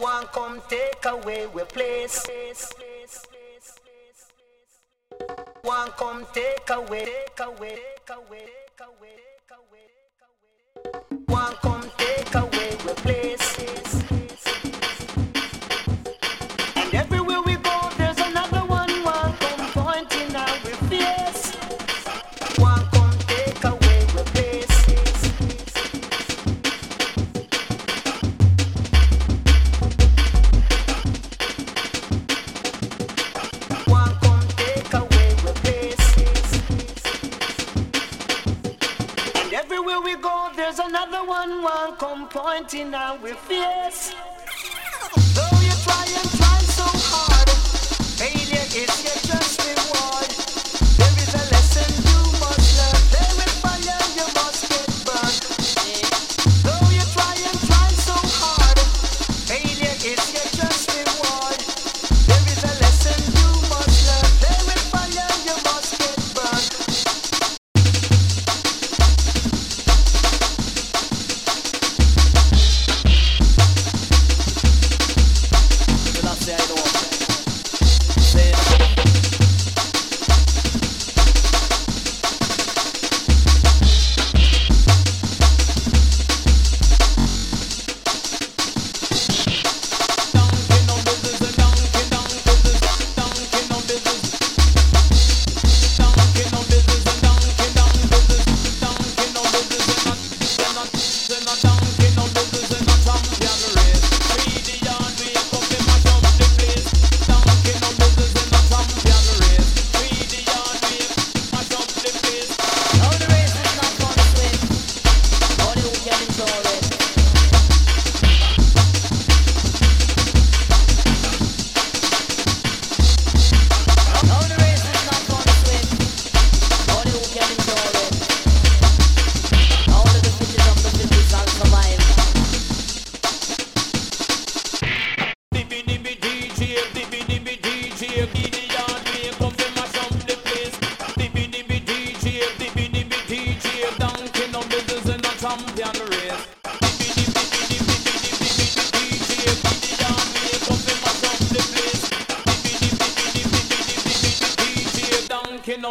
One 0.00 0.24
come 0.28 0.62
take 0.66 1.04
away 1.04 1.46
we 1.48 1.62
place. 1.64 2.26
One 5.60 5.90
come 5.90 6.26
take 6.32 6.70
away, 6.70 7.04
take 7.04 7.46
away, 7.46 7.76
take 7.76 8.16
away, 8.16 8.46
take 8.46 8.80
away. 8.80 9.29
Everywhere 39.80 40.02
we 40.02 40.14
go, 40.20 40.50
there's 40.54 40.78
another 40.78 41.24
one, 41.24 41.62
one 41.62 41.96
come 41.96 42.28
pointing 42.28 42.92
out 42.92 43.22
with 43.22 43.38
fierce. 43.38 44.12
Though 45.32 45.58
you 45.58 45.72
try 45.84 46.04
and 46.04 46.30
try 46.36 46.58
so 46.68 46.84
hard, 46.84 47.48
failure 48.18 48.66
is 48.76 49.04
your 49.04 49.19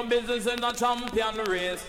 business 0.07 0.45
in 0.45 0.61
the 0.61 0.71
champion 0.71 1.35
race. 1.49 1.83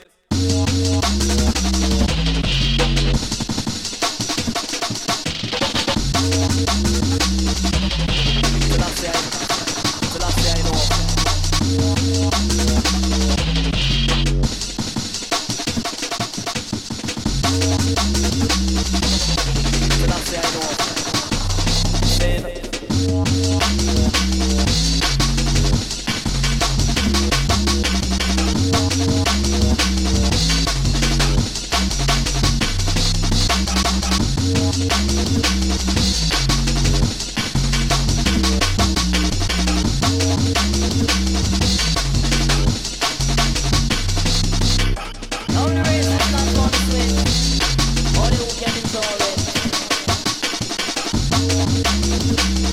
thank 51.49 52.70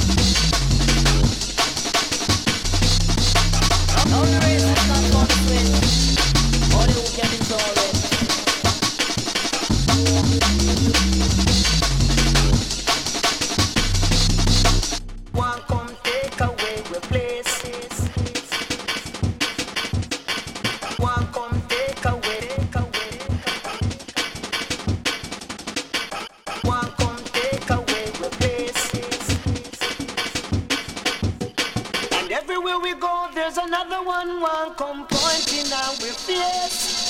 another 33.57 34.03
one, 34.03 34.39
one 34.41 34.73
come 34.75 35.05
pointing 35.07 35.71
out 35.73 35.97
with 36.01 36.27
this. 36.27 37.06